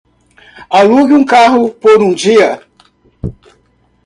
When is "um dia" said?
2.01-2.67